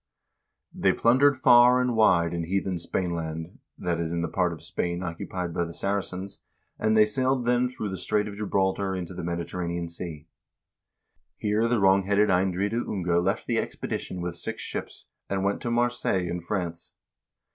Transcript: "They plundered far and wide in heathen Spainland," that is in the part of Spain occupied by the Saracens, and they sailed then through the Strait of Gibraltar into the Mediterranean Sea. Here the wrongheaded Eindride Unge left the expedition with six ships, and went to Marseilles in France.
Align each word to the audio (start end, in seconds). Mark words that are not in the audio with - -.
"They 0.73 0.93
plundered 0.93 1.37
far 1.37 1.79
and 1.79 1.95
wide 1.95 2.33
in 2.33 2.45
heathen 2.45 2.79
Spainland," 2.79 3.59
that 3.77 3.99
is 3.99 4.11
in 4.11 4.21
the 4.21 4.27
part 4.27 4.51
of 4.51 4.63
Spain 4.63 5.03
occupied 5.03 5.53
by 5.53 5.63
the 5.63 5.75
Saracens, 5.75 6.41
and 6.79 6.97
they 6.97 7.05
sailed 7.05 7.45
then 7.45 7.69
through 7.69 7.89
the 7.89 7.97
Strait 7.97 8.27
of 8.27 8.33
Gibraltar 8.35 8.95
into 8.95 9.13
the 9.13 9.23
Mediterranean 9.23 9.87
Sea. 9.87 10.25
Here 11.37 11.67
the 11.67 11.79
wrongheaded 11.79 12.29
Eindride 12.31 12.71
Unge 12.73 13.15
left 13.23 13.45
the 13.45 13.59
expedition 13.59 14.21
with 14.21 14.35
six 14.37 14.63
ships, 14.63 15.05
and 15.29 15.43
went 15.43 15.61
to 15.61 15.69
Marseilles 15.69 16.31
in 16.31 16.39
France. 16.41 16.93